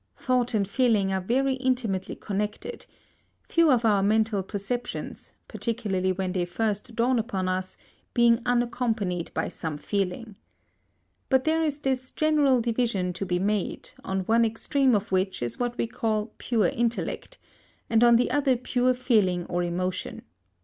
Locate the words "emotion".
19.61-20.23